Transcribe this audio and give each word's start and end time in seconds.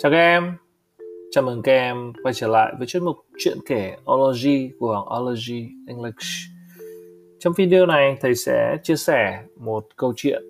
Chào 0.00 0.12
các 0.12 0.18
em, 0.18 0.52
chào 1.30 1.44
mừng 1.44 1.62
các 1.62 1.72
em 1.72 2.12
quay 2.22 2.34
trở 2.34 2.48
lại 2.48 2.74
với 2.78 2.86
chuyên 2.86 3.04
mục 3.04 3.16
chuyện 3.38 3.58
kể 3.66 3.96
Ology 4.12 4.70
của 4.78 5.18
Ology 5.18 5.68
English. 5.88 6.18
Trong 7.38 7.52
video 7.56 7.86
này, 7.86 8.16
thầy 8.20 8.34
sẽ 8.34 8.76
chia 8.82 8.96
sẻ 8.96 9.42
một 9.56 9.86
câu 9.96 10.12
chuyện 10.16 10.42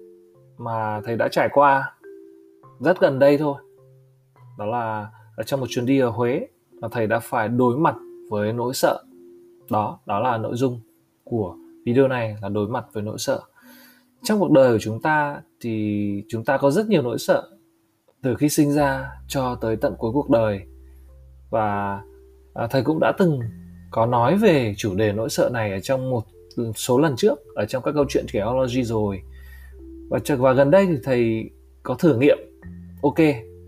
mà 0.59 1.00
thầy 1.05 1.16
đã 1.16 1.29
trải 1.29 1.48
qua 1.52 1.95
rất 2.80 3.00
gần 3.00 3.19
đây 3.19 3.38
thôi. 3.38 3.62
Đó 4.59 4.66
là 4.66 5.11
ở 5.37 5.42
trong 5.42 5.60
một 5.60 5.66
chuyến 5.69 5.87
đi 5.87 5.98
ở 5.98 6.09
Huế 6.09 6.46
mà 6.80 6.88
thầy 6.88 7.06
đã 7.06 7.19
phải 7.19 7.48
đối 7.48 7.77
mặt 7.77 7.95
với 8.30 8.52
nỗi 8.52 8.74
sợ. 8.74 9.05
Đó, 9.70 9.98
đó 10.06 10.20
là 10.20 10.38
nội 10.38 10.56
dung 10.56 10.80
của 11.24 11.56
video 11.84 12.09
này 12.09 12.37
là 12.42 12.48
đối 12.48 12.69
mặt 12.69 12.84
với 12.92 13.02
nỗi 13.02 13.19
sợ. 13.19 13.41
Trong 14.23 14.41
cuộc 14.41 14.51
đời 14.51 14.73
của 14.73 14.78
chúng 14.80 15.02
ta 15.02 15.42
thì 15.60 16.24
chúng 16.28 16.45
ta 16.45 16.56
có 16.56 16.70
rất 16.70 16.88
nhiều 16.88 17.02
nỗi 17.02 17.19
sợ 17.19 17.51
từ 18.22 18.34
khi 18.34 18.48
sinh 18.48 18.72
ra 18.72 19.10
cho 19.28 19.54
tới 19.60 19.77
tận 19.77 19.95
cuối 19.98 20.12
cuộc 20.12 20.30
đời. 20.30 20.60
Và 21.50 22.00
à, 22.54 22.66
thầy 22.70 22.82
cũng 22.82 22.98
đã 23.00 23.12
từng 23.18 23.41
có 23.91 24.06
nói 24.06 24.36
về 24.36 24.74
chủ 24.77 24.94
đề 24.94 25.12
nỗi 25.12 25.30
sợ 25.30 25.50
này 25.52 25.72
ở 25.72 25.80
trong 25.80 26.10
một 26.10 26.24
số 26.77 26.98
lần 26.98 27.16
trước 27.16 27.38
ở 27.54 27.66
trong 27.66 27.82
các 27.82 27.92
câu 27.94 28.04
chuyện 28.08 28.24
theology 28.32 28.82
rồi. 28.82 29.22
Và 30.10 30.18
và 30.38 30.52
gần 30.52 30.70
đây 30.70 30.86
thì 30.86 30.96
thầy 31.04 31.50
có 31.82 31.94
thử 31.94 32.18
nghiệm. 32.18 32.38
Ok 33.02 33.18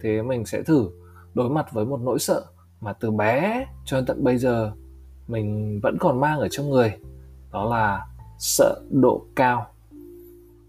thế 0.00 0.22
mình 0.22 0.46
sẽ 0.46 0.62
thử 0.62 0.90
đối 1.34 1.50
mặt 1.50 1.72
với 1.72 1.84
một 1.84 2.00
nỗi 2.00 2.18
sợ 2.18 2.44
mà 2.80 2.92
từ 2.92 3.10
bé 3.10 3.66
cho 3.84 3.96
đến 3.96 4.06
tận 4.06 4.24
bây 4.24 4.38
giờ 4.38 4.72
mình 5.28 5.80
vẫn 5.82 5.96
còn 6.00 6.20
mang 6.20 6.38
ở 6.38 6.48
trong 6.48 6.70
người 6.70 6.92
đó 7.52 7.70
là 7.70 8.06
sợ 8.38 8.80
độ 8.90 9.26
cao. 9.36 9.66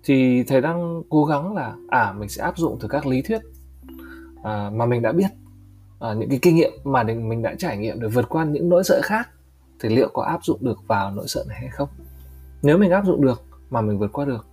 Thì 0.03 0.43
thầy 0.43 0.61
đang 0.61 1.03
cố 1.09 1.25
gắng 1.25 1.55
là 1.55 1.75
à 1.89 2.13
mình 2.17 2.29
sẽ 2.29 2.43
áp 2.43 2.57
dụng 2.57 2.77
từ 2.81 2.87
các 2.87 3.05
lý 3.07 3.21
thuyết 3.21 3.41
à, 4.43 4.69
mà 4.73 4.85
mình 4.85 5.01
đã 5.01 5.11
biết 5.11 5.27
à, 5.99 6.13
những 6.13 6.29
cái 6.29 6.39
kinh 6.41 6.55
nghiệm 6.55 6.71
mà 6.83 7.03
mình 7.03 7.41
đã 7.41 7.55
trải 7.57 7.77
nghiệm 7.77 8.01
để 8.01 8.07
vượt 8.07 8.29
qua 8.29 8.45
những 8.45 8.69
nỗi 8.69 8.83
sợ 8.83 9.01
khác 9.03 9.29
thì 9.79 9.89
liệu 9.89 10.09
có 10.13 10.23
áp 10.23 10.43
dụng 10.43 10.57
được 10.61 10.79
vào 10.87 11.11
nỗi 11.11 11.27
sợ 11.27 11.45
này 11.47 11.57
hay 11.59 11.69
không? 11.69 11.89
Nếu 12.61 12.77
mình 12.77 12.91
áp 12.91 13.05
dụng 13.05 13.21
được 13.21 13.41
mà 13.69 13.81
mình 13.81 13.99
vượt 13.99 14.11
qua 14.13 14.25
được 14.25 14.45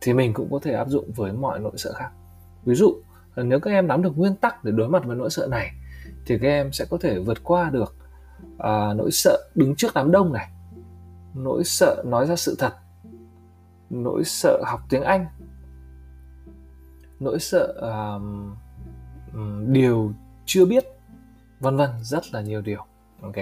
thì 0.00 0.12
mình 0.12 0.34
cũng 0.34 0.48
có 0.50 0.58
thể 0.62 0.72
áp 0.72 0.88
dụng 0.88 1.12
với 1.16 1.32
mọi 1.32 1.58
nỗi 1.58 1.72
sợ 1.76 1.92
khác. 1.92 2.10
Ví 2.64 2.74
dụ 2.74 2.94
à, 3.34 3.42
nếu 3.42 3.60
các 3.60 3.70
em 3.70 3.88
nắm 3.88 4.02
được 4.02 4.18
nguyên 4.18 4.36
tắc 4.36 4.64
để 4.64 4.72
đối 4.72 4.88
mặt 4.88 5.04
với 5.04 5.16
nỗi 5.16 5.30
sợ 5.30 5.46
này 5.46 5.70
thì 6.26 6.38
các 6.38 6.48
em 6.48 6.72
sẽ 6.72 6.84
có 6.90 6.98
thể 7.00 7.18
vượt 7.18 7.44
qua 7.44 7.70
được 7.70 7.94
à, 8.58 8.94
nỗi 8.96 9.10
sợ 9.12 9.38
đứng 9.54 9.74
trước 9.76 9.94
đám 9.94 10.10
đông 10.10 10.32
này 10.32 10.50
nỗi 11.34 11.64
sợ 11.64 12.02
nói 12.06 12.26
ra 12.26 12.36
sự 12.36 12.56
thật 12.58 12.72
nỗi 13.90 14.24
sợ 14.24 14.62
học 14.66 14.80
tiếng 14.88 15.02
anh 15.02 15.26
nỗi 17.20 17.38
sợ 17.38 17.74
uh, 17.78 18.22
điều 19.66 20.12
chưa 20.46 20.64
biết, 20.66 20.84
vân 21.60 21.76
vân, 21.76 21.90
rất 22.02 22.22
là 22.32 22.40
nhiều 22.40 22.60
điều. 22.60 22.80
Ok. 23.22 23.36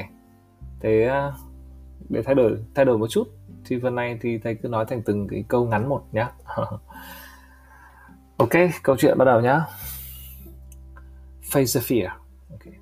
Thế 0.81 1.07
à, 1.09 1.33
để 2.09 2.23
thay 2.23 2.35
đổi 2.35 2.59
thay 2.75 2.85
đổi 2.85 2.99
một 2.99 3.09
chút, 3.09 3.29
thì 3.65 3.79
phần 3.83 3.95
này 3.95 4.19
thì 4.21 4.39
thầy 4.39 4.55
cứ 4.55 4.69
nói 4.69 4.85
thành 4.89 5.03
từng 5.03 5.29
cái 5.29 5.45
câu 5.49 5.67
ngắn 5.67 5.89
một 5.89 6.05
nhá. 6.13 6.33
Ok, 8.37 8.51
câu 8.83 8.97
chuyện 8.97 9.19
bắt 9.19 9.25
đầu 9.25 9.41
nhá. 9.41 9.61
Face 11.43 11.81
the 11.81 11.87
fear. 11.87 12.11
Okay. 12.51 12.75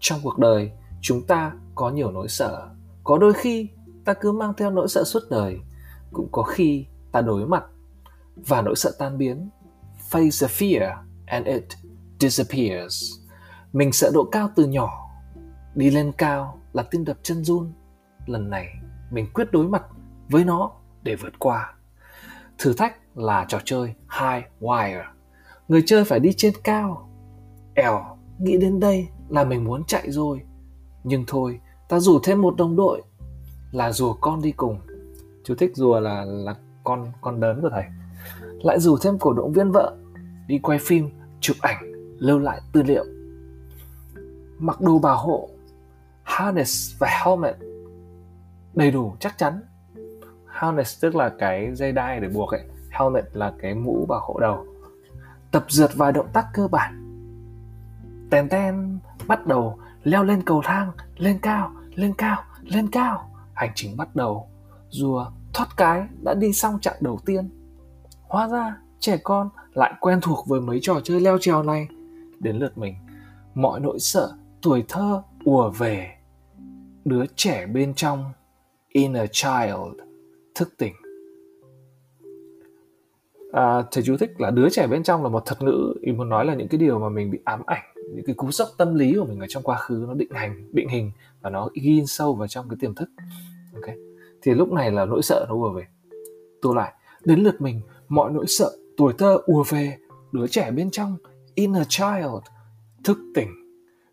trong 0.00 0.20
cuộc 0.22 0.38
đời, 0.38 0.70
chúng 1.00 1.26
ta 1.26 1.52
có 1.74 1.90
nhiều 1.90 2.10
nỗi 2.10 2.28
sợ. 2.28 2.68
Có 3.04 3.18
đôi 3.18 3.32
khi, 3.32 3.68
ta 4.04 4.14
cứ 4.14 4.32
mang 4.32 4.54
theo 4.56 4.70
nỗi 4.70 4.88
sợ 4.88 5.04
suốt 5.04 5.20
đời. 5.30 5.58
Cũng 6.12 6.28
có 6.32 6.42
khi, 6.42 6.86
ta 7.12 7.20
đối 7.20 7.46
mặt 7.46 7.64
và 8.36 8.62
nỗi 8.62 8.76
sợ 8.76 8.92
tan 8.98 9.18
biến. 9.18 9.48
Face 10.10 10.46
the 10.46 10.54
fear 10.54 10.96
and 11.26 11.46
it 11.46 11.64
disappears. 12.20 13.12
Mình 13.72 13.92
sợ 13.92 14.10
độ 14.14 14.24
cao 14.24 14.50
từ 14.56 14.66
nhỏ, 14.66 15.10
đi 15.74 15.90
lên 15.90 16.12
cao 16.12 16.60
là 16.72 16.82
tim 16.82 17.04
đập 17.04 17.16
chân 17.22 17.44
run. 17.44 17.72
Lần 18.26 18.50
này 18.50 18.66
mình 19.10 19.26
quyết 19.34 19.52
đối 19.52 19.68
mặt 19.68 19.82
với 20.28 20.44
nó 20.44 20.70
để 21.02 21.16
vượt 21.16 21.38
qua. 21.38 21.74
Thử 22.58 22.72
thách 22.72 22.96
là 23.14 23.44
trò 23.48 23.58
chơi 23.64 23.86
high 24.20 24.44
wire. 24.60 25.04
Người 25.68 25.82
chơi 25.86 26.04
phải 26.04 26.20
đi 26.20 26.32
trên 26.32 26.52
cao. 26.64 27.08
Ẻo, 27.74 28.04
nghĩ 28.38 28.56
đến 28.58 28.80
đây 28.80 29.08
là 29.28 29.44
mình 29.44 29.64
muốn 29.64 29.84
chạy 29.84 30.10
rồi. 30.10 30.40
Nhưng 31.04 31.24
thôi, 31.26 31.60
ta 31.88 32.00
rủ 32.00 32.18
thêm 32.22 32.42
một 32.42 32.56
đồng 32.56 32.76
đội 32.76 33.02
là 33.72 33.92
rùa 33.92 34.14
con 34.20 34.42
đi 34.42 34.52
cùng. 34.52 34.80
Chú 35.44 35.54
thích 35.54 35.70
rùa 35.74 36.00
là 36.00 36.24
là 36.24 36.54
con 36.84 37.12
con 37.20 37.40
đớn 37.40 37.60
của 37.62 37.70
thầy. 37.72 37.84
Lại 38.62 38.80
rủ 38.80 38.98
thêm 38.98 39.18
cổ 39.18 39.32
động 39.32 39.52
viên 39.52 39.72
vợ 39.72 39.96
đi 40.46 40.58
quay 40.58 40.78
phim, 40.78 41.10
chụp 41.40 41.56
ảnh 41.60 41.89
lưu 42.20 42.38
lại 42.38 42.60
tư 42.72 42.82
liệu. 42.82 43.04
Mặc 44.58 44.80
đồ 44.80 44.98
bảo 44.98 45.16
hộ, 45.16 45.48
harness 46.22 46.98
và 46.98 47.08
helmet 47.24 47.56
đầy 48.74 48.90
đủ 48.90 49.12
chắc 49.20 49.38
chắn. 49.38 49.60
Harness 50.46 51.02
tức 51.02 51.14
là 51.14 51.32
cái 51.38 51.74
dây 51.74 51.92
đai 51.92 52.20
để 52.20 52.28
buộc 52.28 52.50
ấy, 52.50 52.64
helmet 52.90 53.24
là 53.32 53.52
cái 53.62 53.74
mũ 53.74 54.06
bảo 54.08 54.20
hộ 54.20 54.38
đầu. 54.40 54.66
Tập 55.50 55.64
dượt 55.68 55.90
vài 55.94 56.12
động 56.12 56.28
tác 56.32 56.46
cơ 56.54 56.68
bản. 56.68 57.06
Tèn 58.30 58.48
ten, 58.48 58.98
bắt 59.26 59.46
đầu 59.46 59.78
leo 60.02 60.24
lên 60.24 60.42
cầu 60.42 60.62
thang, 60.64 60.92
lên 61.16 61.38
cao 61.42 61.72
lên 61.94 62.14
cao 62.14 62.42
lên 62.62 62.90
cao. 62.90 63.30
Hành 63.54 63.70
trình 63.74 63.96
bắt 63.96 64.16
đầu. 64.16 64.48
Rùa 64.88 65.26
thoát 65.54 65.68
cái 65.76 66.06
đã 66.22 66.34
đi 66.34 66.52
xong 66.52 66.80
chặng 66.80 66.96
đầu 67.00 67.18
tiên. 67.26 67.50
Hóa 68.22 68.48
ra 68.48 68.76
trẻ 69.00 69.16
con 69.24 69.48
lại 69.74 69.92
quen 70.00 70.18
thuộc 70.22 70.46
với 70.48 70.60
mấy 70.60 70.78
trò 70.82 71.00
chơi 71.04 71.20
leo 71.20 71.38
trèo 71.40 71.62
này 71.62 71.88
đến 72.40 72.56
lượt 72.56 72.78
mình. 72.78 72.94
Mọi 73.54 73.80
nỗi 73.80 73.98
sợ 73.98 74.32
tuổi 74.62 74.84
thơ 74.88 75.22
ùa 75.44 75.70
về. 75.70 76.10
Đứa 77.04 77.24
trẻ 77.36 77.66
bên 77.66 77.94
trong 77.94 78.24
inner 78.88 79.30
child 79.32 80.00
thức 80.54 80.74
tỉnh. 80.78 80.94
À, 83.52 83.82
thầy 83.90 84.04
chú 84.04 84.16
thích 84.16 84.40
là 84.40 84.50
đứa 84.50 84.68
trẻ 84.70 84.86
bên 84.86 85.02
trong 85.02 85.22
là 85.22 85.28
một 85.28 85.46
thuật 85.46 85.62
ngữ 85.62 85.94
ý 86.02 86.12
muốn 86.12 86.28
nói 86.28 86.44
là 86.44 86.54
những 86.54 86.68
cái 86.68 86.78
điều 86.78 86.98
mà 86.98 87.08
mình 87.08 87.30
bị 87.30 87.38
ám 87.44 87.62
ảnh 87.66 87.82
những 88.14 88.24
cái 88.24 88.34
cú 88.34 88.50
sốc 88.50 88.68
tâm 88.78 88.94
lý 88.94 89.14
của 89.18 89.24
mình 89.24 89.40
ở 89.40 89.46
trong 89.48 89.62
quá 89.62 89.76
khứ 89.76 90.04
nó 90.08 90.14
định 90.14 90.30
hành 90.30 90.68
định 90.72 90.88
hình 90.88 91.12
và 91.40 91.50
nó 91.50 91.68
ghi 91.74 92.02
sâu 92.06 92.34
vào 92.34 92.48
trong 92.48 92.68
cái 92.68 92.76
tiềm 92.80 92.94
thức. 92.94 93.10
Ok. 93.74 93.94
Thì 94.42 94.54
lúc 94.54 94.72
này 94.72 94.90
là 94.90 95.04
nỗi 95.04 95.22
sợ 95.22 95.46
nó 95.48 95.54
ùa 95.54 95.72
về. 95.72 95.86
Tôi 96.62 96.74
lại 96.74 96.92
đến 97.24 97.40
lượt 97.40 97.60
mình 97.60 97.80
mọi 98.08 98.30
nỗi 98.30 98.46
sợ 98.48 98.70
tuổi 98.96 99.12
thơ 99.18 99.38
ùa 99.46 99.64
về 99.68 99.96
đứa 100.32 100.46
trẻ 100.46 100.70
bên 100.70 100.90
trong 100.90 101.16
inner 101.54 101.86
child. 101.88 102.42
Thức 103.04 103.18
tỉnh. 103.34 103.48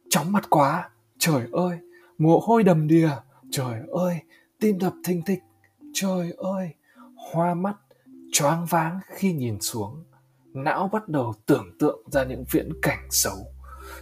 Chóng 0.09 0.31
mặt 0.31 0.49
quá. 0.49 0.89
Trời 1.17 1.47
ơi. 1.51 1.77
Mồ 2.17 2.39
hôi 2.39 2.63
đầm 2.63 2.87
đìa. 2.87 3.09
Trời 3.51 3.79
ơi. 3.91 4.19
Tim 4.59 4.79
đập 4.79 4.93
thình 5.03 5.21
thịch. 5.25 5.39
Trời 5.93 6.33
ơi. 6.37 6.73
Hoa 7.31 7.53
mắt 7.53 7.75
choáng 8.31 8.65
váng 8.65 8.99
khi 9.07 9.33
nhìn 9.33 9.61
xuống. 9.61 10.03
Não 10.53 10.89
bắt 10.93 11.09
đầu 11.09 11.33
tưởng 11.45 11.75
tượng 11.79 12.01
ra 12.11 12.23
những 12.23 12.43
viễn 12.51 12.69
cảnh 12.81 13.07
xấu. 13.09 13.37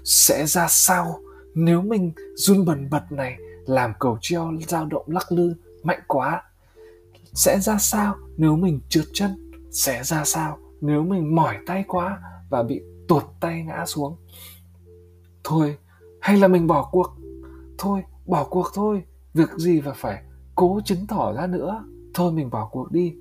Sẽ 0.04 0.46
ra 0.46 0.68
sao 0.70 1.20
nếu 1.56 1.82
mình 1.82 2.12
run 2.36 2.66
bần 2.66 2.90
bật 2.90 3.12
này, 3.12 3.38
làm 3.66 3.94
cầu 4.00 4.18
treo, 4.22 4.52
dao 4.68 4.86
động 4.86 5.06
lắc 5.08 5.32
lư, 5.32 5.54
mạnh 5.84 6.00
quá? 6.08 6.44
Sẽ 7.34 7.60
ra 7.60 7.78
sao 7.78 8.16
nếu 8.38 8.56
mình 8.56 8.80
trượt 8.90 9.06
chân? 9.14 9.52
Sẽ 9.72 10.04
ra 10.04 10.26
sao 10.26 10.58
nếu 10.82 11.04
mình 11.04 11.36
mỏi 11.36 11.58
tay 11.66 11.84
quá 11.88 12.22
và 12.50 12.64
bị 12.64 12.82
tuột 13.08 13.24
tay 13.40 13.64
ngã 13.64 13.86
xuống. 13.86 14.18
Thôi, 15.44 15.78
hay 16.22 16.38
là 16.38 16.48
mình 16.48 16.68
bỏ 16.68 16.90
cuộc. 16.92 17.16
Thôi, 17.78 18.04
bỏ 18.26 18.44
cuộc 18.44 18.68
thôi. 18.74 19.04
Việc 19.34 19.50
gì 19.58 19.82
và 19.82 19.94
phải 19.94 20.24
cố 20.56 20.80
chứng 20.86 21.08
tỏ 21.08 21.34
ra 21.34 21.48
nữa? 21.48 21.84
Thôi, 22.14 22.32
mình 22.32 22.50
bỏ 22.50 22.70
cuộc 22.72 22.92
đi. 22.92 23.16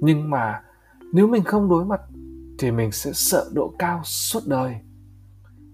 Nhưng 0.00 0.30
mà 0.30 0.62
nếu 1.12 1.26
mình 1.26 1.44
không 1.44 1.68
đối 1.68 1.84
mặt, 1.84 2.00
thì 2.58 2.70
mình 2.70 2.92
sẽ 2.92 3.12
sợ 3.12 3.50
độ 3.52 3.74
cao 3.78 4.00
suốt 4.04 4.40
đời. 4.46 4.76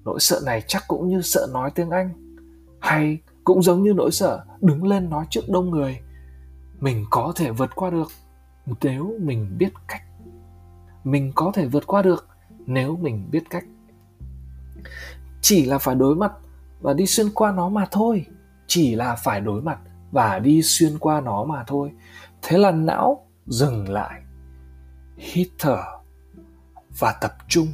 Nỗi 0.04 0.20
sợ 0.20 0.40
này 0.44 0.62
chắc 0.66 0.84
cũng 0.88 1.08
như 1.08 1.22
sợ 1.22 1.46
nói 1.52 1.70
tiếng 1.74 1.90
anh. 1.90 2.36
Hay 2.80 3.18
cũng 3.44 3.62
giống 3.62 3.82
như 3.82 3.92
nỗi 3.92 4.10
sợ 4.10 4.44
đứng 4.60 4.86
lên 4.86 5.10
nói 5.10 5.26
trước 5.30 5.48
đông 5.48 5.70
người. 5.70 6.00
Mình 6.80 7.04
có 7.10 7.32
thể 7.36 7.50
vượt 7.50 7.70
qua 7.74 7.90
được 7.90 8.08
nếu 8.82 9.14
mình 9.20 9.56
biết 9.58 9.72
cách. 9.88 10.02
Mình 11.04 11.32
có 11.34 11.52
thể 11.54 11.66
vượt 11.66 11.86
qua 11.86 12.02
được 12.02 12.28
nếu 12.70 12.96
mình 12.96 13.28
biết 13.30 13.42
cách. 13.50 13.64
Chỉ 15.40 15.64
là 15.64 15.78
phải 15.78 15.94
đối 15.94 16.16
mặt 16.16 16.32
và 16.80 16.92
đi 16.92 17.06
xuyên 17.06 17.26
qua 17.34 17.52
nó 17.52 17.68
mà 17.68 17.86
thôi. 17.90 18.26
Chỉ 18.66 18.94
là 18.94 19.14
phải 19.14 19.40
đối 19.40 19.62
mặt 19.62 19.78
và 20.12 20.38
đi 20.38 20.62
xuyên 20.62 20.98
qua 20.98 21.20
nó 21.20 21.44
mà 21.44 21.64
thôi. 21.66 21.92
Thế 22.42 22.58
là 22.58 22.70
não 22.70 23.26
dừng 23.46 23.88
lại, 23.88 24.22
hít 25.16 25.48
thở 25.58 25.82
và 26.98 27.14
tập 27.20 27.34
trung 27.48 27.66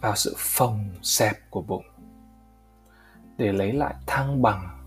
vào 0.00 0.16
sự 0.16 0.34
phồng 0.38 0.90
xẹp 1.02 1.50
của 1.50 1.62
bụng 1.62 1.84
để 3.38 3.52
lấy 3.52 3.72
lại 3.72 3.94
thăng 4.06 4.42
bằng, 4.42 4.78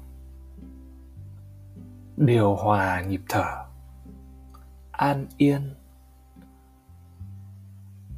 điều 2.17 2.55
hòa 2.55 3.01
nhịp 3.01 3.21
thở 3.29 3.65
an 4.91 5.27
yên 5.37 5.75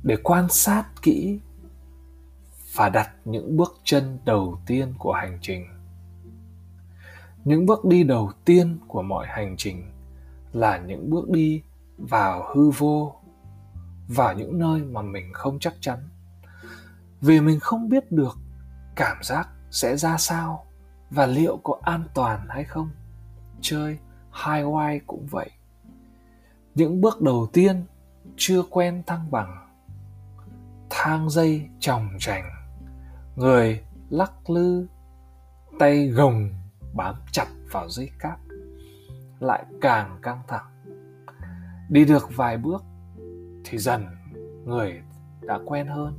để 0.07 0.17
quan 0.23 0.49
sát 0.49 0.83
kỹ 1.01 1.39
và 2.75 2.89
đặt 2.89 3.11
những 3.25 3.57
bước 3.57 3.79
chân 3.83 4.19
đầu 4.25 4.59
tiên 4.65 4.93
của 4.99 5.13
hành 5.13 5.39
trình. 5.41 5.65
Những 7.45 7.65
bước 7.65 7.85
đi 7.85 8.03
đầu 8.03 8.31
tiên 8.45 8.77
của 8.87 9.01
mọi 9.01 9.27
hành 9.29 9.55
trình 9.57 9.91
là 10.53 10.77
những 10.77 11.09
bước 11.09 11.29
đi 11.29 11.63
vào 11.97 12.53
hư 12.53 12.69
vô, 12.69 13.15
vào 14.07 14.33
những 14.33 14.59
nơi 14.59 14.81
mà 14.81 15.01
mình 15.01 15.33
không 15.33 15.59
chắc 15.59 15.73
chắn. 15.79 16.09
Vì 17.21 17.41
mình 17.41 17.59
không 17.59 17.89
biết 17.89 18.11
được 18.11 18.37
cảm 18.95 19.17
giác 19.23 19.49
sẽ 19.71 19.97
ra 19.97 20.17
sao 20.17 20.65
và 21.09 21.25
liệu 21.25 21.57
có 21.63 21.77
an 21.81 22.03
toàn 22.13 22.45
hay 22.49 22.63
không. 22.63 22.89
Chơi 23.61 23.97
high 24.45 24.67
oai 24.67 24.99
cũng 25.07 25.27
vậy. 25.31 25.49
Những 26.75 27.01
bước 27.01 27.21
đầu 27.21 27.47
tiên 27.53 27.85
chưa 28.37 28.63
quen 28.69 29.03
thăng 29.05 29.31
bằng 29.31 29.66
thang 30.99 31.29
dây 31.29 31.69
tròng 31.79 32.09
trành 32.19 32.49
người 33.35 33.81
lắc 34.09 34.49
lư, 34.49 34.87
tay 35.79 36.07
gồng 36.07 36.49
bám 36.93 37.15
chặt 37.31 37.45
vào 37.71 37.89
dây 37.89 38.09
cáp, 38.19 38.39
lại 39.39 39.65
càng 39.81 40.19
căng 40.21 40.41
thẳng. 40.47 40.65
Đi 41.89 42.05
được 42.05 42.35
vài 42.35 42.57
bước 42.57 42.83
thì 43.65 43.77
dần 43.77 44.05
người 44.65 45.01
đã 45.41 45.59
quen 45.65 45.87
hơn. 45.87 46.17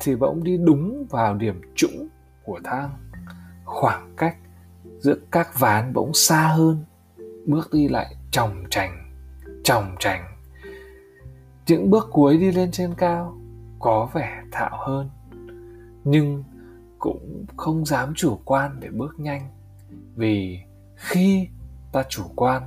Thì 0.00 0.16
bỗng 0.16 0.44
đi 0.44 0.56
đúng 0.56 1.06
vào 1.10 1.34
điểm 1.34 1.60
trũng 1.74 2.08
của 2.44 2.60
thang. 2.64 2.90
Khoảng 3.64 4.14
cách 4.16 4.36
giữa 4.98 5.16
các 5.30 5.58
ván 5.58 5.92
bỗng 5.92 6.14
xa 6.14 6.48
hơn. 6.48 6.84
Bước 7.46 7.68
đi 7.72 7.88
lại 7.88 8.16
chồng 8.30 8.64
chành 8.70 9.12
chồng 9.64 9.96
chành 9.98 10.35
những 11.66 11.90
bước 11.90 12.08
cuối 12.10 12.38
đi 12.38 12.52
lên 12.52 12.70
trên 12.70 12.94
cao 12.94 13.38
có 13.78 14.08
vẻ 14.14 14.42
thạo 14.52 14.78
hơn, 14.86 15.10
nhưng 16.04 16.44
cũng 16.98 17.46
không 17.56 17.86
dám 17.86 18.12
chủ 18.16 18.38
quan 18.44 18.80
để 18.80 18.88
bước 18.88 19.14
nhanh, 19.18 19.48
vì 20.14 20.58
khi 20.94 21.48
ta 21.92 22.02
chủ 22.08 22.22
quan, 22.36 22.62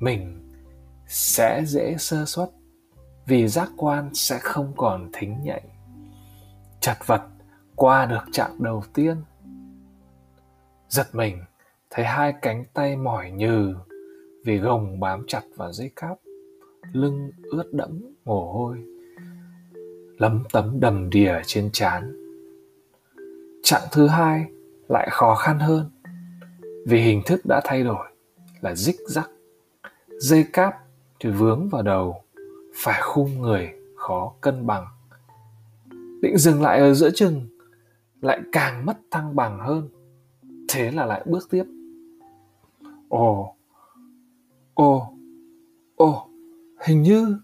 mình 0.00 0.50
sẽ 1.06 1.62
dễ 1.66 1.96
sơ 1.98 2.24
suất, 2.24 2.50
vì 3.26 3.48
giác 3.48 3.68
quan 3.76 4.10
sẽ 4.14 4.38
không 4.38 4.72
còn 4.76 5.10
thính 5.12 5.42
nhạy. 5.42 5.62
Chật 6.80 6.96
vật 7.06 7.22
qua 7.76 8.06
được 8.06 8.24
chặng 8.32 8.62
đầu 8.62 8.82
tiên. 8.94 9.16
Giật 10.88 11.06
mình, 11.12 11.38
thấy 11.90 12.04
hai 12.04 12.34
cánh 12.42 12.64
tay 12.74 12.96
mỏi 12.96 13.30
nhừ 13.30 13.74
vì 14.44 14.58
gồng 14.58 15.00
bám 15.00 15.24
chặt 15.28 15.42
vào 15.56 15.72
dây 15.72 15.90
cáp, 15.96 16.18
lưng 16.92 17.30
ướt 17.42 17.72
đẫm 17.72 18.11
mồ 18.24 18.52
hôi, 18.52 18.84
lấm 20.18 20.42
tấm 20.52 20.80
đầm 20.80 21.10
đìa 21.10 21.34
trên 21.46 21.70
trán. 21.72 22.16
Chặng 23.62 23.82
thứ 23.92 24.06
hai 24.06 24.46
lại 24.88 25.08
khó 25.10 25.34
khăn 25.34 25.58
hơn, 25.58 25.90
vì 26.86 27.00
hình 27.00 27.22
thức 27.26 27.40
đã 27.48 27.60
thay 27.64 27.82
đổi 27.82 28.06
là 28.60 28.74
dích 28.74 28.96
rắc. 29.06 29.30
Dây 30.08 30.44
cáp 30.52 30.74
thì 31.20 31.30
vướng 31.30 31.68
vào 31.68 31.82
đầu, 31.82 32.22
phải 32.74 33.00
khung 33.02 33.40
người 33.40 33.70
khó 33.96 34.34
cân 34.40 34.66
bằng. 34.66 34.86
Định 36.22 36.38
dừng 36.38 36.62
lại 36.62 36.78
ở 36.78 36.94
giữa 36.94 37.10
chừng, 37.10 37.48
lại 38.20 38.40
càng 38.52 38.86
mất 38.86 38.98
thăng 39.10 39.36
bằng 39.36 39.58
hơn. 39.60 39.88
Thế 40.68 40.90
là 40.90 41.06
lại 41.06 41.22
bước 41.26 41.50
tiếp. 41.50 41.64
Ồ 43.08 43.56
ồ 44.74 45.14
ồ, 45.96 46.28
hình 46.86 47.02
như 47.02 47.36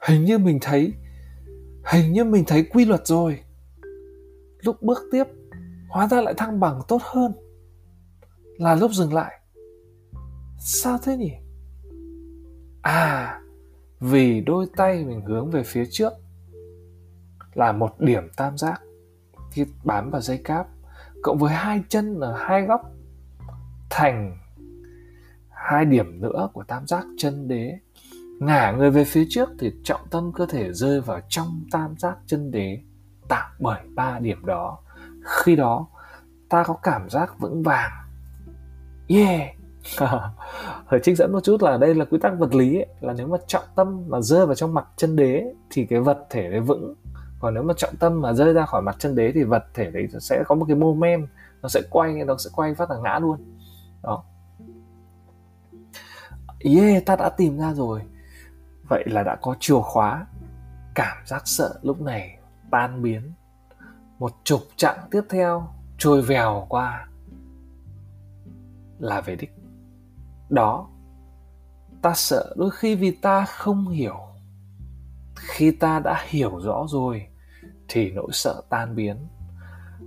hình 0.00 0.24
như 0.24 0.38
mình 0.38 0.58
thấy, 0.60 0.92
hình 1.92 2.12
như 2.12 2.24
mình 2.24 2.44
thấy 2.46 2.64
quy 2.64 2.84
luật 2.84 3.06
rồi. 3.06 3.40
Lúc 4.62 4.82
bước 4.82 4.98
tiếp, 5.12 5.24
hóa 5.88 6.08
ra 6.08 6.20
lại 6.20 6.34
thăng 6.36 6.60
bằng 6.60 6.80
tốt 6.88 7.02
hơn. 7.02 7.32
Là 8.58 8.74
lúc 8.74 8.92
dừng 8.92 9.14
lại. 9.14 9.40
Sao 10.58 10.98
thế 11.02 11.16
nhỉ? 11.16 11.32
À 12.82 13.40
vì 14.00 14.40
đôi 14.40 14.66
tay 14.76 15.04
mình 15.04 15.20
hướng 15.20 15.50
về 15.50 15.62
phía 15.62 15.84
trước. 15.90 16.12
Là 17.54 17.72
một 17.72 18.00
điểm 18.00 18.28
tam 18.36 18.58
giác. 18.58 18.80
Khi 19.50 19.64
bám 19.84 20.10
vào 20.10 20.20
dây 20.20 20.38
cáp, 20.44 20.66
cộng 21.22 21.38
với 21.38 21.54
hai 21.54 21.82
chân 21.88 22.20
ở 22.20 22.36
hai 22.38 22.62
góc, 22.62 22.80
thành 23.90 24.38
hai 25.48 25.84
điểm 25.84 26.20
nữa 26.20 26.48
của 26.52 26.64
tam 26.68 26.86
giác 26.86 27.06
chân 27.18 27.48
đế 27.48 27.78
ngả 28.40 28.70
người 28.70 28.90
về 28.90 29.04
phía 29.04 29.24
trước 29.28 29.48
thì 29.58 29.72
trọng 29.84 30.00
tâm 30.10 30.32
cơ 30.32 30.46
thể 30.46 30.72
rơi 30.72 31.00
vào 31.00 31.20
trong 31.28 31.64
tam 31.70 31.94
giác 31.98 32.18
chân 32.26 32.50
đế 32.50 32.78
tạo 33.28 33.48
bởi 33.58 33.80
ba 33.94 34.18
điểm 34.18 34.46
đó. 34.46 34.78
Khi 35.24 35.56
đó 35.56 35.86
ta 36.48 36.64
có 36.64 36.74
cảm 36.82 37.10
giác 37.10 37.38
vững 37.38 37.62
vàng. 37.62 37.90
Yeah! 39.08 39.40
Hơi 40.86 41.00
trích 41.02 41.16
dẫn 41.16 41.32
một 41.32 41.44
chút 41.44 41.62
là 41.62 41.76
đây 41.76 41.94
là 41.94 42.04
quy 42.04 42.18
tắc 42.18 42.38
vật 42.38 42.54
lý 42.54 42.76
ấy, 42.76 42.86
là 43.00 43.12
nếu 43.12 43.26
mà 43.26 43.38
trọng 43.46 43.64
tâm 43.76 44.04
mà 44.08 44.20
rơi 44.20 44.46
vào 44.46 44.54
trong 44.54 44.74
mặt 44.74 44.86
chân 44.96 45.16
đế 45.16 45.44
thì 45.70 45.86
cái 45.86 46.00
vật 46.00 46.26
thể 46.30 46.50
đấy 46.50 46.60
vững. 46.60 46.94
Còn 47.40 47.54
nếu 47.54 47.62
mà 47.62 47.74
trọng 47.76 47.96
tâm 47.96 48.20
mà 48.20 48.32
rơi 48.32 48.52
ra 48.52 48.66
khỏi 48.66 48.82
mặt 48.82 48.96
chân 48.98 49.14
đế 49.14 49.32
thì 49.32 49.44
vật 49.44 49.64
thể 49.74 49.90
đấy 49.90 50.08
sẽ 50.20 50.42
có 50.46 50.54
một 50.54 50.64
cái 50.68 50.76
moment 50.76 51.28
nó 51.62 51.68
sẽ 51.68 51.82
quay 51.90 52.12
nó 52.12 52.36
sẽ 52.38 52.50
quay 52.54 52.74
phát 52.74 52.90
là 52.90 52.96
ngã 52.98 53.18
luôn. 53.18 53.36
Đó. 54.02 54.24
Yeah 56.64 57.06
ta 57.06 57.16
đã 57.16 57.28
tìm 57.28 57.58
ra 57.58 57.74
rồi 57.74 58.00
vậy 58.90 59.04
là 59.06 59.22
đã 59.22 59.36
có 59.42 59.56
chìa 59.60 59.80
khóa. 59.80 60.26
Cảm 60.94 61.26
giác 61.26 61.42
sợ 61.44 61.78
lúc 61.82 62.00
này 62.00 62.38
tan 62.70 63.02
biến. 63.02 63.32
Một 64.18 64.32
chục 64.44 64.60
chặng 64.76 64.98
tiếp 65.10 65.22
theo 65.28 65.68
trôi 65.98 66.22
vèo 66.22 66.66
qua. 66.68 67.08
Là 68.98 69.20
về 69.20 69.36
đích. 69.36 69.52
Đó, 70.48 70.88
ta 72.02 72.12
sợ 72.14 72.54
đôi 72.56 72.70
khi 72.70 72.94
vì 72.94 73.10
ta 73.10 73.44
không 73.44 73.88
hiểu. 73.88 74.18
Khi 75.36 75.70
ta 75.70 75.98
đã 75.98 76.24
hiểu 76.28 76.58
rõ 76.58 76.86
rồi, 76.88 77.26
thì 77.88 78.10
nỗi 78.10 78.28
sợ 78.32 78.62
tan 78.68 78.96
biến. 78.96 79.16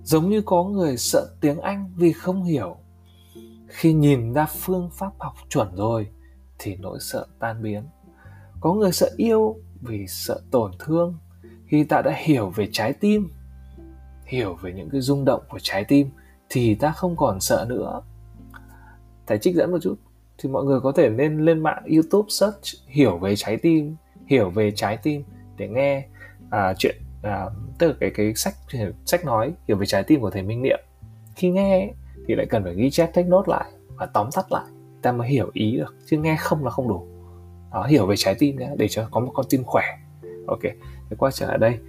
Giống 0.04 0.30
như 0.30 0.42
có 0.46 0.64
người 0.64 0.98
sợ 0.98 1.36
tiếng 1.42 1.62
anh 1.62 1.94
vì 1.96 2.14
không 2.14 2.44
hiểu. 2.44 2.78
Khi 3.68 3.94
nhìn 3.94 4.34
ra 4.34 4.46
phương 4.46 4.90
pháp 4.94 5.12
học 5.20 5.34
chuẩn 5.50 5.76
rồi, 5.76 6.08
thì 6.60 6.76
nỗi 6.76 6.98
sợ 7.02 7.28
tan 7.40 7.64
biến 7.64 7.84
có 8.64 8.74
người 8.74 8.92
sợ 8.92 9.10
yêu 9.18 9.56
vì 9.82 10.08
sợ 10.08 10.42
tổn 10.52 10.72
thương. 10.80 11.18
Khi 11.68 11.84
ta 11.84 12.02
đã 12.02 12.14
hiểu 12.18 12.50
về 12.50 12.68
trái 12.72 12.94
tim 12.94 13.30
hiểu 14.26 14.58
về 14.62 14.74
những 14.74 14.90
cái 14.90 15.02
rung 15.02 15.26
động 15.26 15.42
của 15.50 15.60
trái 15.62 15.84
tim 15.84 16.10
thì 16.50 16.76
ta 16.76 16.92
không 16.92 17.16
còn 17.18 17.40
sợ 17.40 17.66
nữa. 17.70 18.02
Thầy 19.28 19.38
trích 19.38 19.56
dẫn 19.56 19.72
một 19.72 19.78
chút 19.82 19.96
thì 20.38 20.50
mọi 20.50 20.64
người 20.64 20.80
có 20.80 20.92
thể 20.92 21.10
nên 21.10 21.40
lên 21.40 21.64
mạng 21.64 21.84
youtube 21.94 22.26
search 22.30 22.62
hiểu 22.88 23.18
về 23.18 23.36
trái 23.36 23.58
tim 23.58 23.96
hiểu 24.26 24.50
về 24.50 24.72
trái 24.72 24.98
tim 24.98 25.24
để 25.58 25.68
nghe 25.68 26.08
à, 26.50 26.74
chuyện 26.78 26.96
à, 27.24 27.46
tức 27.80 27.88
là 27.88 27.96
cái 28.00 28.12
cái 28.16 28.36
sách 28.36 28.56
sách 29.06 29.26
nói 29.26 29.54
hiểu 29.68 29.78
về 29.78 29.86
trái 29.86 30.04
tim 30.04 30.22
của 30.22 30.30
thầy 30.30 30.42
minh 30.42 30.62
niệm. 30.62 30.80
Khi 31.36 31.50
nghe 31.50 31.94
thì 32.28 32.36
lại 32.36 32.46
cần 32.50 32.64
phải 32.64 32.76
ghi 32.76 32.90
chép 32.90 33.14
take 33.14 33.30
note 33.30 33.52
lại 33.52 33.72
và 33.96 34.06
tóm 34.06 34.30
tắt 34.36 34.52
lại 34.52 34.66
ta 35.02 35.12
mới 35.12 35.28
hiểu 35.28 35.52
ý 35.54 35.78
được 35.78 35.96
chứ 36.06 36.18
nghe 36.18 36.36
không 36.40 36.64
là 36.64 36.72
không 36.72 36.88
đủ 36.88 37.13
đó, 37.74 37.86
hiểu 37.86 38.06
về 38.06 38.16
trái 38.18 38.36
tim 38.40 38.58
nhé 38.60 38.72
để 38.78 38.88
cho 38.88 39.08
có 39.12 39.22
một 39.22 39.32
con 39.34 39.46
tim 39.50 39.64
khỏe. 39.64 39.84
Ok 40.48 40.62
thì 41.10 41.16
quay 41.18 41.32
trở 41.32 41.48
lại 41.48 41.58
đây. 41.58 41.80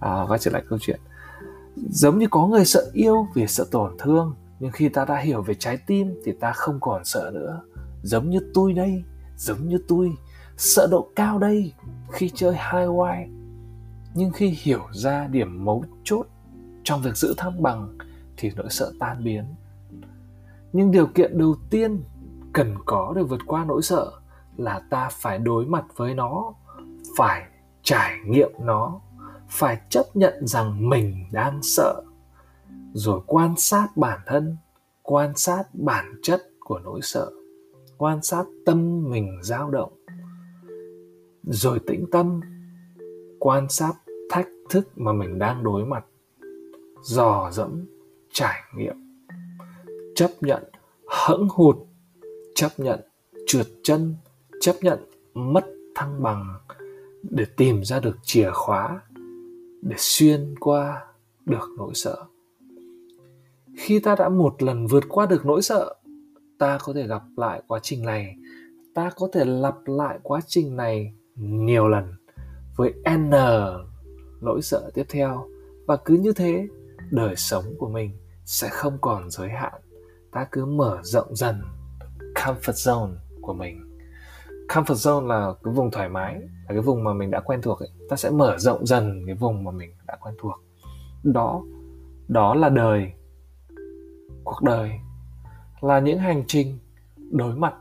À, 0.00 0.24
quay 0.28 0.38
trở 0.38 0.50
lại 0.50 0.62
câu 0.68 0.78
chuyện. 0.82 1.00
Giống 1.76 2.18
như 2.18 2.26
có 2.30 2.46
người 2.46 2.64
sợ 2.64 2.90
yêu 2.92 3.26
vì 3.34 3.46
sợ 3.46 3.64
tổn 3.70 3.96
thương 3.98 4.34
nhưng 4.60 4.70
khi 4.70 4.88
ta 4.88 5.04
đã 5.04 5.18
hiểu 5.18 5.42
về 5.42 5.54
trái 5.54 5.78
tim 5.86 6.14
thì 6.24 6.32
ta 6.40 6.52
không 6.52 6.80
còn 6.80 7.04
sợ 7.04 7.30
nữa. 7.34 7.60
Giống 8.02 8.30
như 8.30 8.40
tôi 8.54 8.72
đây 8.72 9.04
giống 9.36 9.68
như 9.68 9.78
tôi 9.88 10.12
sợ 10.56 10.88
độ 10.90 11.08
cao 11.16 11.38
đây 11.38 11.72
khi 12.12 12.30
chơi 12.34 12.54
hai 12.56 12.86
oai. 12.86 13.28
Nhưng 14.14 14.30
khi 14.30 14.58
hiểu 14.62 14.80
ra 14.92 15.26
điểm 15.26 15.64
mấu 15.64 15.84
chốt 16.04 16.26
trong 16.84 17.02
việc 17.02 17.16
giữ 17.16 17.34
thăng 17.36 17.62
bằng 17.62 17.98
thì 18.36 18.50
nỗi 18.56 18.66
sợ 18.70 18.92
tan 19.00 19.24
biến. 19.24 19.44
Nhưng 20.72 20.90
điều 20.90 21.06
kiện 21.06 21.38
đầu 21.38 21.54
tiên 21.70 22.02
cần 22.52 22.74
có 22.84 23.12
để 23.16 23.22
vượt 23.22 23.40
qua 23.46 23.64
nỗi 23.64 23.82
sợ 23.82 24.10
là 24.56 24.82
ta 24.90 25.08
phải 25.12 25.38
đối 25.38 25.66
mặt 25.66 25.84
với 25.96 26.14
nó, 26.14 26.54
phải 27.16 27.46
trải 27.82 28.18
nghiệm 28.26 28.50
nó, 28.60 29.00
phải 29.48 29.80
chấp 29.88 30.04
nhận 30.14 30.46
rằng 30.46 30.88
mình 30.88 31.26
đang 31.32 31.62
sợ. 31.62 32.02
Rồi 32.92 33.20
quan 33.26 33.54
sát 33.56 33.88
bản 33.96 34.20
thân, 34.26 34.56
quan 35.02 35.36
sát 35.36 35.64
bản 35.72 36.14
chất 36.22 36.42
của 36.60 36.78
nỗi 36.78 37.00
sợ, 37.02 37.30
quan 37.98 38.22
sát 38.22 38.44
tâm 38.66 39.10
mình 39.10 39.40
dao 39.42 39.70
động. 39.70 39.92
Rồi 41.42 41.80
tĩnh 41.86 42.04
tâm, 42.12 42.40
quan 43.38 43.68
sát 43.68 43.92
thách 44.30 44.48
thức 44.70 44.88
mà 44.96 45.12
mình 45.12 45.38
đang 45.38 45.64
đối 45.64 45.84
mặt, 45.84 46.04
dò 47.02 47.50
dẫm, 47.52 47.86
trải 48.32 48.60
nghiệm. 48.76 48.96
Chấp 50.14 50.30
nhận 50.40 50.62
hẫng 51.08 51.48
hụt, 51.50 51.76
chấp 52.54 52.70
nhận, 52.76 53.00
trượt 53.46 53.66
chân 53.82 54.16
chấp 54.62 54.76
nhận 54.80 54.98
mất 55.34 55.64
thăng 55.94 56.22
bằng 56.22 56.54
để 57.22 57.44
tìm 57.56 57.84
ra 57.84 58.00
được 58.00 58.16
chìa 58.22 58.50
khóa 58.52 59.00
để 59.82 59.96
xuyên 59.98 60.54
qua 60.60 61.04
được 61.46 61.68
nỗi 61.78 61.90
sợ. 61.94 62.16
Khi 63.76 63.98
ta 63.98 64.14
đã 64.18 64.28
một 64.28 64.62
lần 64.62 64.86
vượt 64.86 65.04
qua 65.08 65.26
được 65.26 65.46
nỗi 65.46 65.62
sợ, 65.62 65.94
ta 66.58 66.78
có 66.84 66.92
thể 66.92 67.06
gặp 67.06 67.22
lại 67.36 67.62
quá 67.66 67.80
trình 67.82 68.02
này. 68.02 68.36
Ta 68.94 69.10
có 69.16 69.28
thể 69.32 69.44
lặp 69.44 69.76
lại 69.86 70.18
quá 70.22 70.40
trình 70.46 70.76
này 70.76 71.14
nhiều 71.36 71.88
lần 71.88 72.12
với 72.76 72.92
n 73.18 73.30
nỗi 74.40 74.62
sợ 74.62 74.90
tiếp 74.94 75.04
theo. 75.08 75.48
Và 75.86 75.96
cứ 75.96 76.14
như 76.14 76.32
thế, 76.32 76.66
đời 77.10 77.36
sống 77.36 77.64
của 77.78 77.88
mình 77.88 78.10
sẽ 78.44 78.68
không 78.68 78.98
còn 79.00 79.30
giới 79.30 79.48
hạn. 79.48 79.72
Ta 80.32 80.46
cứ 80.52 80.66
mở 80.66 81.00
rộng 81.02 81.36
dần 81.36 81.62
comfort 82.34 82.72
zone 82.72 83.14
của 83.40 83.54
mình 83.54 83.91
comfort 84.72 84.94
zone 84.94 85.26
là 85.26 85.52
cái 85.64 85.74
vùng 85.74 85.90
thoải 85.90 86.08
mái, 86.08 86.34
là 86.34 86.68
cái 86.68 86.80
vùng 86.80 87.04
mà 87.04 87.12
mình 87.12 87.30
đã 87.30 87.40
quen 87.40 87.62
thuộc 87.62 87.78
ấy. 87.78 87.88
ta 88.08 88.16
sẽ 88.16 88.30
mở 88.30 88.58
rộng 88.58 88.86
dần 88.86 89.22
cái 89.26 89.34
vùng 89.34 89.64
mà 89.64 89.70
mình 89.70 89.94
đã 90.06 90.16
quen 90.20 90.34
thuộc. 90.38 90.54
Đó 91.22 91.62
đó 92.28 92.54
là 92.54 92.68
đời, 92.68 93.12
cuộc 94.44 94.62
đời, 94.62 94.90
là 95.80 95.98
những 95.98 96.18
hành 96.18 96.44
trình 96.46 96.78
đối 97.30 97.56
mặt 97.56 97.74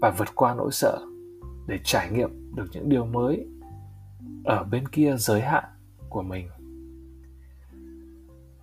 và 0.00 0.10
vượt 0.10 0.28
qua 0.34 0.54
nỗi 0.54 0.70
sợ 0.72 0.98
để 1.66 1.78
trải 1.84 2.10
nghiệm 2.10 2.54
được 2.54 2.66
những 2.72 2.88
điều 2.88 3.04
mới 3.04 3.46
ở 4.44 4.64
bên 4.64 4.88
kia 4.88 5.14
giới 5.18 5.40
hạn 5.40 5.64
của 6.08 6.22
mình. 6.22 6.48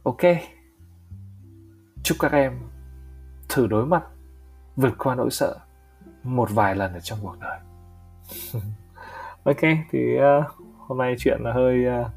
Ok, 0.03 0.21
chúc 2.03 2.17
các 2.19 2.31
em 2.31 2.53
thử 3.49 3.67
đối 3.67 3.85
mặt, 3.85 4.03
vượt 4.75 4.93
qua 4.97 5.15
nỗi 5.15 5.31
sợ 5.31 5.59
một 6.23 6.49
vài 6.51 6.75
lần 6.75 6.93
ở 6.93 6.99
trong 6.99 7.19
cuộc 7.21 7.35
đời. 7.39 7.59
Ok 9.43 9.61
thì 9.91 10.17
uh, 10.17 10.45
hôm 10.77 10.97
nay 10.97 11.15
chuyện 11.19 11.41
là 11.41 11.53
hơi 11.53 11.85
uh, 12.01 12.07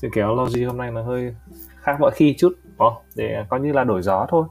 chuyện 0.00 0.10
kéo 0.14 0.34
logi 0.34 0.64
hôm 0.66 0.76
nay 0.76 0.92
là 0.92 1.02
hơi 1.02 1.34
khác 1.82 1.96
mọi 2.00 2.10
khi 2.14 2.34
chút 2.38 2.52
oh, 2.84 2.92
để 3.16 3.44
coi 3.48 3.60
như 3.60 3.72
là 3.72 3.84
đổi 3.84 4.02
gió 4.02 4.26
thôi. 4.28 4.48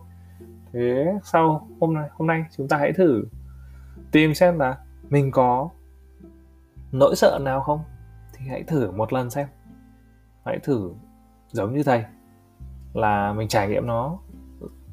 Thế 0.74 1.14
sau 1.24 1.68
hôm 1.80 1.94
nay 1.94 2.10
hôm 2.14 2.28
nay 2.28 2.46
chúng 2.58 2.68
ta 2.68 2.78
hãy 2.78 2.94
thử 2.94 3.24
tìm 4.12 4.34
xem 4.34 4.60
là 4.60 4.78
mình 5.10 5.32
có 5.32 5.70
nỗi 6.92 7.16
sợ 7.16 7.40
nào 7.42 7.62
không? 7.62 7.80
Thì 8.34 8.46
hãy 8.50 8.64
thử 8.64 8.92
một 8.92 9.14
lần 9.14 9.30
xem. 9.30 9.48
Hãy 10.46 10.60
thử 10.64 10.92
giống 11.52 11.74
như 11.74 11.84
thầy 11.84 12.04
là 12.94 13.34
mình 13.34 13.48
trải 13.48 13.70
nghiệm 13.70 13.88
nó 13.88 14.18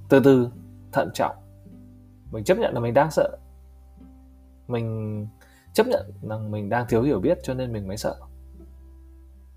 từ 0.08 0.20
từ 0.24 0.50
thận 0.92 1.10
trọng. 1.14 1.36
Mình 2.32 2.44
chấp 2.44 2.58
nhận 2.58 2.74
là 2.74 2.80
mình 2.80 2.94
đang 2.94 3.10
sợ 3.10 3.38
mình 4.68 5.26
chấp 5.72 5.86
nhận 5.86 6.12
rằng 6.22 6.50
mình 6.50 6.68
đang 6.68 6.86
thiếu 6.88 7.02
hiểu 7.02 7.20
biết 7.20 7.38
cho 7.42 7.54
nên 7.54 7.72
mình 7.72 7.88
mới 7.88 7.96
sợ. 7.96 8.16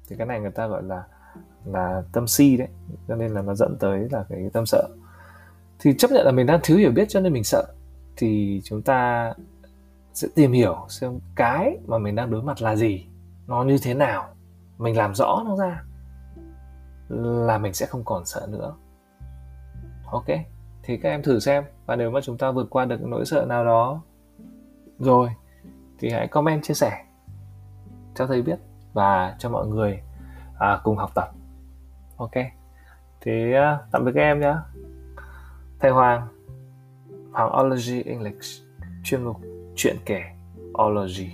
Thì 0.09 0.15
cái 0.15 0.27
này 0.27 0.39
người 0.39 0.51
ta 0.51 0.67
gọi 0.67 0.83
là 0.83 1.03
là 1.65 2.03
tâm 2.13 2.27
si 2.27 2.57
đấy, 2.57 2.67
cho 3.07 3.15
nên 3.15 3.31
là 3.31 3.41
nó 3.41 3.55
dẫn 3.55 3.77
tới 3.79 4.07
là 4.11 4.25
cái 4.29 4.49
tâm 4.53 4.65
sợ. 4.65 4.87
Thì 5.79 5.93
chấp 5.97 6.11
nhận 6.11 6.25
là 6.25 6.31
mình 6.31 6.45
đang 6.45 6.59
thiếu 6.63 6.77
hiểu 6.77 6.91
biết 6.91 7.05
cho 7.09 7.19
nên 7.19 7.33
mình 7.33 7.43
sợ, 7.43 7.63
thì 8.15 8.61
chúng 8.63 8.81
ta 8.81 9.33
sẽ 10.13 10.27
tìm 10.35 10.51
hiểu 10.51 10.85
xem 10.89 11.19
cái 11.35 11.77
mà 11.85 11.97
mình 11.97 12.15
đang 12.15 12.31
đối 12.31 12.43
mặt 12.43 12.61
là 12.61 12.75
gì, 12.75 13.05
nó 13.47 13.63
như 13.63 13.77
thế 13.83 13.93
nào, 13.93 14.27
mình 14.77 14.97
làm 14.97 15.15
rõ 15.15 15.43
nó 15.45 15.55
ra 15.55 15.83
là 17.09 17.57
mình 17.57 17.73
sẽ 17.73 17.85
không 17.85 18.03
còn 18.05 18.25
sợ 18.25 18.47
nữa. 18.49 18.75
Ok, 20.05 20.25
thì 20.83 20.97
các 20.97 21.09
em 21.09 21.23
thử 21.23 21.39
xem, 21.39 21.63
và 21.85 21.95
nếu 21.95 22.11
mà 22.11 22.19
chúng 22.21 22.37
ta 22.37 22.51
vượt 22.51 22.67
qua 22.69 22.85
được 22.85 23.01
nỗi 23.01 23.25
sợ 23.25 23.45
nào 23.45 23.65
đó 23.65 24.01
rồi 24.99 25.29
thì 25.99 26.09
hãy 26.09 26.27
comment 26.27 26.63
chia 26.63 26.73
sẻ 26.73 27.03
cho 28.15 28.27
thầy 28.27 28.41
biết 28.41 28.59
và 28.93 29.35
cho 29.39 29.49
mọi 29.49 29.67
người 29.67 30.01
à, 30.59 30.79
cùng 30.83 30.97
học 30.97 31.11
tập. 31.15 31.31
Ok 32.17 32.33
thì 33.21 33.53
à, 33.53 33.79
tạm 33.91 34.05
biệt 34.05 34.11
các 34.15 34.21
em 34.21 34.39
nhé. 34.39 34.55
Thầy 35.79 35.91
Hoàng 35.91 36.27
Hoàng 37.31 37.59
Ology 37.59 38.01
English 38.01 38.63
chuyên 39.03 39.23
mục 39.23 39.37
chuyện 39.75 39.97
kể 40.05 40.23
Ology. 40.83 41.29